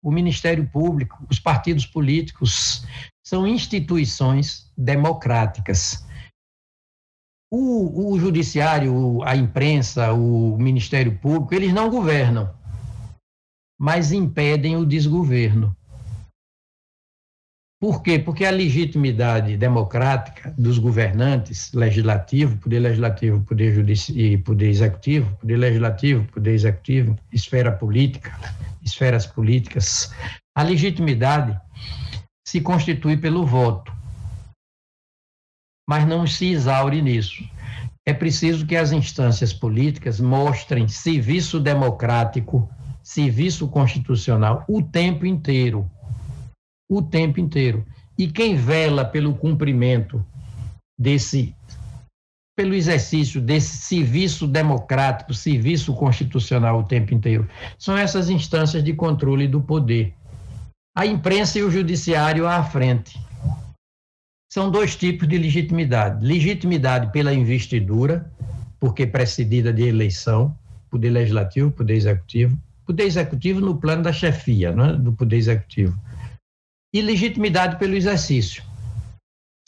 o 0.00 0.12
Ministério 0.12 0.64
Público, 0.72 1.18
os 1.28 1.40
partidos 1.40 1.84
políticos 1.84 2.86
são 3.26 3.44
instituições 3.44 4.70
democráticas. 4.78 6.06
O, 7.50 8.12
o 8.12 8.20
judiciário, 8.20 9.20
a 9.24 9.34
imprensa, 9.34 10.12
o 10.12 10.56
Ministério 10.56 11.18
Público, 11.18 11.52
eles 11.56 11.72
não 11.72 11.90
governam, 11.90 12.54
mas 13.76 14.12
impedem 14.12 14.76
o 14.76 14.86
desgoverno. 14.86 15.76
Por 17.80 18.02
quê? 18.02 18.18
Porque 18.18 18.44
a 18.44 18.50
legitimidade 18.50 19.56
democrática 19.56 20.54
dos 20.56 20.78
governantes, 20.78 21.72
legislativo, 21.72 22.56
poder 22.58 22.80
legislativo, 22.80 23.44
poder 23.44 23.74
judiciário 23.74 24.42
poder 24.42 24.68
executivo, 24.68 25.36
poder 25.36 25.56
legislativo, 25.56 26.24
poder 26.32 26.54
executivo, 26.54 27.18
esfera 27.32 27.72
política, 27.72 28.32
esferas 28.82 29.26
políticas, 29.26 30.12
a 30.56 30.62
legitimidade 30.62 31.60
se 32.46 32.60
constitui 32.60 33.16
pelo 33.16 33.44
voto. 33.44 33.92
Mas 35.88 36.06
não 36.06 36.26
se 36.26 36.52
exaure 36.52 37.02
nisso. 37.02 37.42
É 38.06 38.14
preciso 38.14 38.66
que 38.66 38.76
as 38.76 38.92
instâncias 38.92 39.52
políticas 39.52 40.20
mostrem 40.20 40.86
serviço 40.88 41.58
democrático, 41.58 42.70
serviço 43.02 43.68
constitucional 43.68 44.64
o 44.68 44.82
tempo 44.82 45.26
inteiro 45.26 45.90
o 46.88 47.02
tempo 47.02 47.40
inteiro. 47.40 47.84
E 48.16 48.28
quem 48.28 48.56
vela 48.56 49.04
pelo 49.04 49.34
cumprimento 49.34 50.24
desse, 50.98 51.54
pelo 52.56 52.74
exercício 52.74 53.40
desse 53.40 53.76
serviço 53.78 54.46
democrático, 54.46 55.34
serviço 55.34 55.92
constitucional 55.94 56.80
o 56.80 56.84
tempo 56.84 57.12
inteiro, 57.12 57.48
são 57.78 57.96
essas 57.96 58.30
instâncias 58.30 58.84
de 58.84 58.92
controle 58.92 59.48
do 59.48 59.60
poder. 59.60 60.14
A 60.96 61.04
imprensa 61.04 61.58
e 61.58 61.62
o 61.62 61.70
judiciário 61.70 62.46
à 62.46 62.62
frente. 62.62 63.18
São 64.52 64.70
dois 64.70 64.94
tipos 64.94 65.26
de 65.26 65.36
legitimidade: 65.36 66.24
legitimidade 66.24 67.10
pela 67.10 67.34
investidura, 67.34 68.30
porque 68.78 69.04
precedida 69.04 69.72
de 69.72 69.82
eleição, 69.82 70.56
poder 70.88 71.10
legislativo, 71.10 71.72
poder 71.72 71.94
executivo, 71.94 72.56
poder 72.86 73.02
executivo 73.02 73.60
no 73.60 73.76
plano 73.76 74.04
da 74.04 74.12
chefia, 74.12 74.70
né, 74.70 74.92
do 74.92 75.12
poder 75.12 75.38
executivo 75.38 75.98
e 76.94 77.02
legitimidade 77.02 77.76
pelo 77.76 77.96
exercício. 77.96 78.62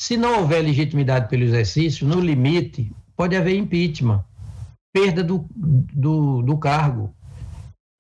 Se 0.01 0.17
não 0.17 0.41
houver 0.41 0.63
legitimidade 0.63 1.29
pelo 1.29 1.43
exercício, 1.43 2.07
no 2.07 2.21
limite, 2.21 2.93
pode 3.17 3.35
haver 3.35 3.57
impeachment, 3.57 4.25
perda 4.95 5.25
do, 5.25 5.45
do, 5.51 6.41
do 6.43 6.57
cargo, 6.57 7.13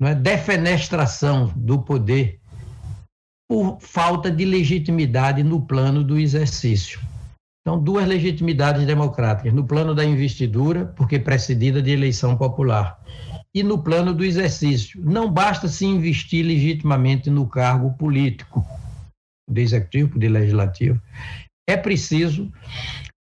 não 0.01 0.09
é? 0.09 0.15
defenestração 0.15 1.53
do 1.57 1.83
poder 1.83 2.39
por 3.49 3.81
falta 3.81 4.31
de 4.31 4.45
legitimidade 4.45 5.43
no 5.43 5.67
plano 5.67 6.05
do 6.05 6.19
exercício. 6.19 7.01
Então, 7.63 7.83
duas 7.83 8.07
legitimidades 8.07 8.87
democráticas, 8.87 9.53
no 9.53 9.67
plano 9.67 9.93
da 9.93 10.05
investidura, 10.05 10.87
porque 10.97 11.19
precedida 11.19 11.83
de 11.83 11.91
eleição 11.91 12.37
popular, 12.37 13.03
e 13.53 13.63
no 13.63 13.83
plano 13.83 14.15
do 14.15 14.25
exercício. 14.25 15.01
Não 15.03 15.33
basta 15.33 15.67
se 15.67 15.85
investir 15.85 16.47
legitimamente 16.47 17.29
no 17.29 17.47
cargo 17.49 17.93
político 17.95 18.65
poder 19.47 19.63
executivo, 19.63 20.13
poder 20.13 20.29
legislativo, 20.29 21.01
é 21.69 21.77
preciso 21.77 22.51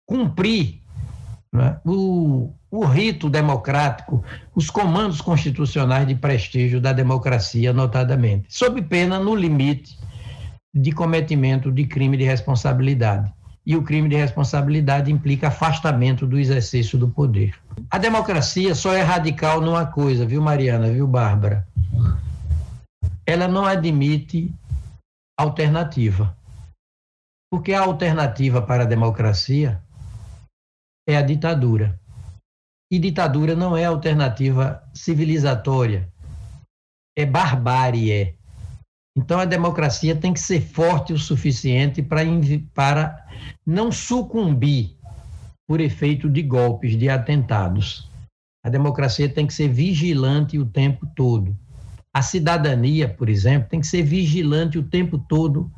cumprir 0.07 0.81
né, 1.53 1.81
o, 1.85 2.53
o 2.71 2.85
rito 2.85 3.29
democrático, 3.29 4.25
os 4.55 4.71
comandos 4.71 5.21
constitucionais 5.21 6.07
de 6.07 6.15
prestígio 6.15 6.81
da 6.81 6.93
democracia, 6.93 7.73
notadamente, 7.73 8.47
sob 8.49 8.81
pena, 8.83 9.19
no 9.19 9.35
limite, 9.35 9.99
de 10.73 10.93
cometimento 10.93 11.73
de 11.73 11.85
crime 11.85 12.17
de 12.17 12.25
responsabilidade. 12.25 13.33
E 13.67 13.77
o 13.77 13.83
crime 13.83 14.09
de 14.09 14.17
responsabilidade 14.17 15.13
implica 15.13 15.49
afastamento 15.49 16.27
do 16.27 16.39
exercício 16.39 16.97
do 16.97 17.09
poder. 17.09 17.55
A 17.91 17.99
democracia 17.99 18.75
só 18.75 18.95
é 18.95 19.03
radical 19.03 19.61
numa 19.61 19.85
coisa, 19.85 20.25
viu, 20.25 20.41
Mariana, 20.41 20.91
viu, 20.91 21.07
Bárbara? 21.07 21.67
Ela 23.27 23.47
não 23.47 23.65
admite 23.65 24.53
alternativa. 25.41 26.37
Porque 27.51 27.73
a 27.73 27.83
alternativa 27.83 28.63
para 28.63 28.85
a 28.85 28.87
democracia 28.87 29.83
é 31.09 31.17
a 31.17 31.23
ditadura. 31.23 31.99
E 32.93 32.99
ditadura 32.99 33.55
não 33.55 33.77
é 33.77 33.85
alternativa 33.85 34.83
civilizatória, 34.93 36.13
é 37.17 37.25
barbárie. 37.25 38.37
Então 39.17 39.39
a 39.39 39.45
democracia 39.45 40.15
tem 40.17 40.33
que 40.33 40.41
ser 40.41 40.61
forte 40.61 41.13
o 41.13 41.19
suficiente 41.19 42.03
para, 42.03 42.23
para 42.75 43.29
não 43.65 43.93
sucumbir 43.93 44.97
por 45.69 45.81
efeito 45.81 46.29
de 46.29 46.43
golpes, 46.43 46.97
de 46.97 47.09
atentados. 47.09 48.11
A 48.65 48.69
democracia 48.69 49.29
tem 49.29 49.47
que 49.47 49.55
ser 49.55 49.69
vigilante 49.69 50.59
o 50.59 50.67
tempo 50.67 51.07
todo. 51.15 51.57
A 52.13 52.23
cidadania, 52.23 53.09
por 53.09 53.29
exemplo, 53.29 53.69
tem 53.69 53.81
que 53.81 53.87
ser 53.87 54.03
vigilante 54.03 54.79
o 54.79 54.83
tempo 54.83 55.19
todo 55.19 55.71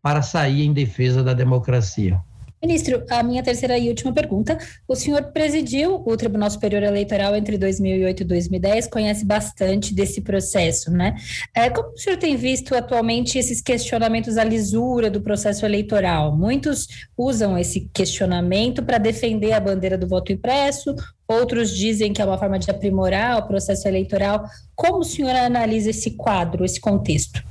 para 0.00 0.22
sair 0.22 0.62
em 0.62 0.72
defesa 0.72 1.22
da 1.22 1.34
democracia. 1.34 2.20
Ministro, 2.62 3.02
a 3.08 3.22
minha 3.22 3.42
terceira 3.42 3.78
e 3.78 3.88
última 3.88 4.12
pergunta. 4.12 4.58
O 4.86 4.94
senhor 4.94 5.32
presidiu 5.32 6.02
o 6.06 6.14
Tribunal 6.14 6.50
Superior 6.50 6.82
Eleitoral 6.82 7.34
entre 7.34 7.56
2008 7.56 8.20
e 8.20 8.24
2010, 8.24 8.86
conhece 8.88 9.24
bastante 9.24 9.94
desse 9.94 10.20
processo, 10.20 10.90
né? 10.90 11.16
É, 11.54 11.70
como 11.70 11.94
o 11.94 11.96
senhor 11.96 12.18
tem 12.18 12.36
visto 12.36 12.74
atualmente 12.74 13.38
esses 13.38 13.62
questionamentos 13.62 14.36
à 14.36 14.44
lisura 14.44 15.10
do 15.10 15.22
processo 15.22 15.64
eleitoral? 15.64 16.36
Muitos 16.36 16.86
usam 17.16 17.56
esse 17.56 17.88
questionamento 17.94 18.82
para 18.82 18.98
defender 18.98 19.52
a 19.52 19.60
bandeira 19.60 19.96
do 19.96 20.06
voto 20.06 20.30
impresso, 20.30 20.94
outros 21.26 21.74
dizem 21.74 22.12
que 22.12 22.20
é 22.20 22.24
uma 22.26 22.36
forma 22.36 22.58
de 22.58 22.70
aprimorar 22.70 23.38
o 23.38 23.46
processo 23.46 23.88
eleitoral. 23.88 24.44
Como 24.74 24.98
o 24.98 25.04
senhor 25.04 25.34
analisa 25.34 25.88
esse 25.88 26.10
quadro, 26.10 26.62
esse 26.62 26.78
contexto? 26.78 27.42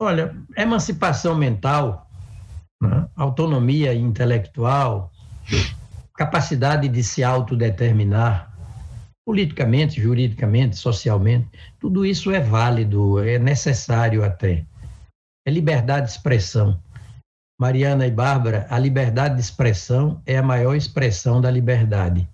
Olha, 0.00 0.34
emancipação 0.56 1.34
mental 1.34 2.09
né? 2.80 3.08
autonomia 3.14 3.94
intelectual, 3.94 5.12
capacidade 6.14 6.88
de 6.88 7.02
se 7.02 7.22
autodeterminar, 7.22 8.50
politicamente, 9.24 10.00
juridicamente, 10.00 10.76
socialmente, 10.76 11.48
tudo 11.78 12.04
isso 12.04 12.30
é 12.30 12.40
válido, 12.40 13.22
é 13.22 13.38
necessário 13.38 14.24
até. 14.24 14.66
É 15.46 15.50
liberdade 15.50 16.06
de 16.06 16.12
expressão. 16.12 16.82
Mariana 17.60 18.06
e 18.06 18.10
Bárbara, 18.10 18.66
a 18.70 18.78
liberdade 18.78 19.36
de 19.36 19.42
expressão 19.42 20.22
é 20.26 20.38
a 20.38 20.42
maior 20.42 20.74
expressão 20.74 21.40
da 21.40 21.50
liberdade. 21.50 22.28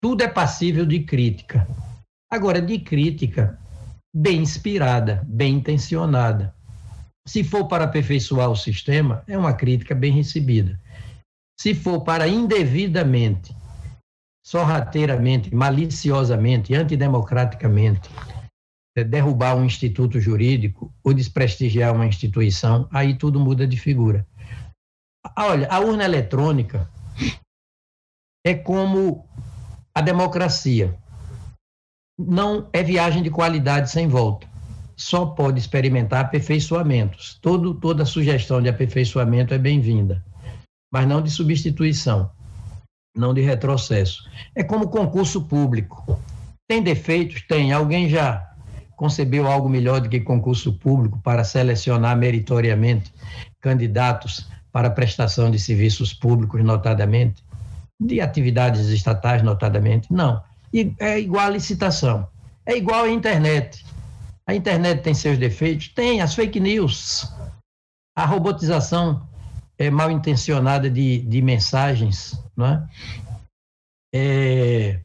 Tudo 0.00 0.22
é 0.22 0.28
passível 0.28 0.86
de 0.86 1.00
crítica. 1.00 1.66
Agora, 2.30 2.62
de 2.62 2.78
crítica 2.78 3.58
bem 4.14 4.40
inspirada, 4.40 5.22
bem 5.26 5.56
intencionada. 5.56 6.55
Se 7.26 7.42
for 7.42 7.66
para 7.66 7.84
aperfeiçoar 7.84 8.48
o 8.48 8.56
sistema, 8.56 9.24
é 9.26 9.36
uma 9.36 9.52
crítica 9.52 9.94
bem 9.94 10.12
recebida. 10.12 10.80
Se 11.58 11.74
for 11.74 12.02
para 12.02 12.28
indevidamente, 12.28 13.54
sorrateiramente, 14.44 15.52
maliciosamente, 15.52 16.72
antidemocraticamente, 16.72 18.08
é, 18.96 19.02
derrubar 19.02 19.56
um 19.56 19.64
instituto 19.64 20.20
jurídico 20.20 20.94
ou 21.02 21.12
desprestigiar 21.12 21.92
uma 21.92 22.06
instituição, 22.06 22.88
aí 22.92 23.18
tudo 23.18 23.40
muda 23.40 23.66
de 23.66 23.76
figura. 23.76 24.24
Olha, 25.36 25.68
a 25.68 25.80
urna 25.80 26.04
eletrônica 26.04 26.88
é 28.46 28.54
como 28.54 29.28
a 29.92 30.00
democracia. 30.00 30.96
Não 32.16 32.70
é 32.72 32.84
viagem 32.84 33.22
de 33.22 33.30
qualidade 33.30 33.90
sem 33.90 34.06
volta 34.06 34.55
só 34.96 35.26
pode 35.26 35.58
experimentar 35.58 36.24
aperfeiçoamentos. 36.24 37.38
Todo, 37.40 37.74
toda 37.74 38.04
sugestão 38.04 38.62
de 38.62 38.68
aperfeiçoamento 38.68 39.52
é 39.52 39.58
bem-vinda, 39.58 40.24
mas 40.92 41.06
não 41.06 41.20
de 41.20 41.30
substituição, 41.30 42.30
não 43.14 43.34
de 43.34 43.42
retrocesso. 43.42 44.28
É 44.54 44.64
como 44.64 44.88
concurso 44.88 45.42
público. 45.42 46.18
Tem 46.66 46.82
defeitos? 46.82 47.42
Tem. 47.42 47.72
Alguém 47.72 48.08
já 48.08 48.50
concebeu 48.96 49.46
algo 49.46 49.68
melhor 49.68 50.00
do 50.00 50.08
que 50.08 50.20
concurso 50.20 50.72
público 50.72 51.20
para 51.22 51.44
selecionar 51.44 52.16
meritoriamente 52.16 53.12
candidatos 53.60 54.48
para 54.72 54.90
prestação 54.90 55.50
de 55.50 55.58
serviços 55.58 56.14
públicos, 56.14 56.64
notadamente? 56.64 57.46
de 57.98 58.20
atividades 58.20 58.88
estatais, 58.88 59.42
notadamente. 59.42 60.12
Não. 60.12 60.42
E 60.72 60.94
é 60.98 61.18
igual 61.18 61.46
a 61.46 61.50
licitação. 61.50 62.28
É 62.64 62.76
igual 62.76 63.04
à 63.04 63.10
internet. 63.10 63.84
A 64.48 64.54
internet 64.54 65.02
tem 65.02 65.14
seus 65.14 65.38
defeitos? 65.38 65.88
Tem. 65.88 66.20
As 66.20 66.34
fake 66.34 66.60
news, 66.60 67.32
a 68.16 68.24
robotização 68.24 69.28
é, 69.78 69.90
mal 69.90 70.10
intencionada 70.10 70.88
de, 70.88 71.18
de 71.18 71.42
mensagens, 71.42 72.40
não 72.56 72.66
é? 72.66 72.88
é? 74.14 75.00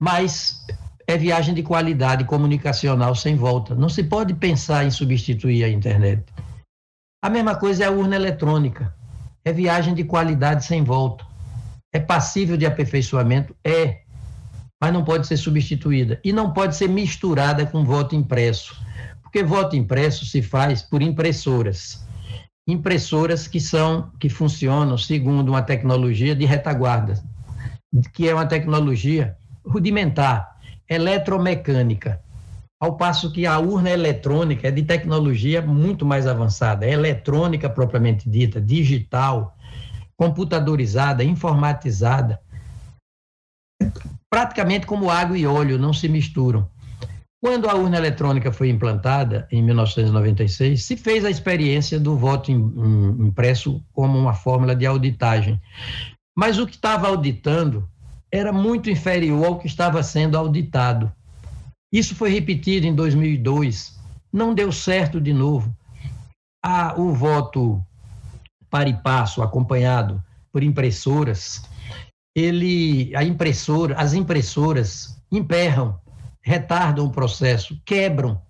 Mas 0.00 0.66
é 1.06 1.16
viagem 1.16 1.54
de 1.54 1.62
qualidade 1.62 2.24
comunicacional 2.24 3.14
sem 3.14 3.36
volta. 3.36 3.74
Não 3.74 3.88
se 3.88 4.02
pode 4.02 4.34
pensar 4.34 4.84
em 4.84 4.90
substituir 4.90 5.64
a 5.64 5.68
internet. 5.68 6.24
A 7.22 7.30
mesma 7.30 7.54
coisa 7.54 7.84
é 7.84 7.86
a 7.86 7.90
urna 7.90 8.16
eletrônica. 8.16 8.94
É 9.44 9.52
viagem 9.52 9.94
de 9.94 10.04
qualidade 10.04 10.64
sem 10.64 10.82
volta. 10.82 11.26
É 11.92 12.00
passível 12.00 12.56
de 12.56 12.66
aperfeiçoamento? 12.66 13.54
É. 13.62 14.03
Mas 14.84 14.92
não 14.92 15.02
pode 15.02 15.26
ser 15.26 15.38
substituída. 15.38 16.20
E 16.22 16.30
não 16.30 16.52
pode 16.52 16.76
ser 16.76 16.90
misturada 16.90 17.64
com 17.64 17.86
voto 17.86 18.14
impresso. 18.14 18.76
Porque 19.22 19.42
voto 19.42 19.74
impresso 19.74 20.26
se 20.26 20.42
faz 20.42 20.82
por 20.82 21.00
impressoras. 21.00 22.06
Impressoras 22.68 23.48
que 23.48 23.58
são 23.58 24.10
que 24.20 24.28
funcionam 24.28 24.98
segundo 24.98 25.48
uma 25.48 25.62
tecnologia 25.62 26.34
de 26.36 26.44
retaguarda, 26.44 27.18
que 28.12 28.28
é 28.28 28.34
uma 28.34 28.44
tecnologia 28.44 29.38
rudimentar 29.64 30.54
eletromecânica, 30.86 32.20
ao 32.78 32.98
passo 32.98 33.32
que 33.32 33.46
a 33.46 33.58
urna 33.58 33.88
eletrônica 33.88 34.68
é 34.68 34.70
de 34.70 34.82
tecnologia 34.82 35.62
muito 35.62 36.04
mais 36.04 36.26
avançada, 36.26 36.84
é 36.84 36.92
eletrônica 36.92 37.70
propriamente 37.70 38.28
dita, 38.28 38.60
digital, 38.60 39.56
computadorizada, 40.14 41.24
informatizada. 41.24 42.38
Praticamente 44.34 44.84
como 44.84 45.10
água 45.10 45.38
e 45.38 45.46
óleo 45.46 45.78
não 45.78 45.92
se 45.92 46.08
misturam. 46.08 46.68
Quando 47.40 47.70
a 47.70 47.74
urna 47.76 47.98
eletrônica 47.98 48.50
foi 48.50 48.68
implantada, 48.68 49.46
em 49.48 49.62
1996, 49.62 50.82
se 50.82 50.96
fez 50.96 51.24
a 51.24 51.30
experiência 51.30 52.00
do 52.00 52.16
voto 52.16 52.50
impresso 52.50 53.80
como 53.92 54.18
uma 54.18 54.34
fórmula 54.34 54.74
de 54.74 54.86
auditagem. 54.86 55.62
Mas 56.36 56.58
o 56.58 56.66
que 56.66 56.74
estava 56.74 57.06
auditando 57.06 57.88
era 58.28 58.52
muito 58.52 58.90
inferior 58.90 59.46
ao 59.46 59.58
que 59.60 59.68
estava 59.68 60.02
sendo 60.02 60.36
auditado. 60.36 61.12
Isso 61.92 62.16
foi 62.16 62.30
repetido 62.30 62.88
em 62.88 62.94
2002, 62.94 63.96
não 64.32 64.52
deu 64.52 64.72
certo 64.72 65.20
de 65.20 65.32
novo. 65.32 65.72
Ah, 66.60 66.92
o 66.98 67.12
voto 67.12 67.80
para 68.68 68.88
e 68.88 68.94
passo, 68.94 69.42
acompanhado 69.42 70.20
por 70.50 70.64
impressoras, 70.64 71.62
ele, 72.34 73.14
a 73.14 73.22
impressora, 73.22 73.94
as 73.96 74.12
impressoras 74.12 75.20
emperram, 75.30 75.98
retardam 76.40 77.06
o 77.06 77.10
processo, 77.10 77.80
quebram, 77.84 78.40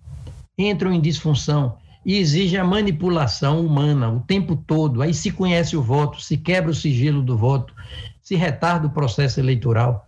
entram 0.57 0.91
em 0.91 0.99
disfunção 0.99 1.77
e 2.05 2.17
exigem 2.17 2.59
a 2.59 2.63
manipulação 2.63 3.65
humana 3.65 4.09
o 4.09 4.19
tempo 4.21 4.55
todo. 4.55 5.01
Aí 5.01 5.13
se 5.13 5.31
conhece 5.31 5.77
o 5.77 5.81
voto, 5.81 6.21
se 6.21 6.37
quebra 6.37 6.71
o 6.71 6.75
sigilo 6.75 7.21
do 7.21 7.37
voto, 7.37 7.73
se 8.21 8.35
retarda 8.35 8.87
o 8.87 8.91
processo 8.91 9.39
eleitoral. 9.39 10.07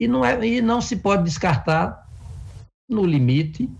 E 0.00 0.08
não, 0.08 0.24
é, 0.24 0.46
e 0.46 0.60
não 0.60 0.80
se 0.80 0.96
pode 0.96 1.24
descartar, 1.24 2.08
no 2.88 3.04
limite, 3.04 3.70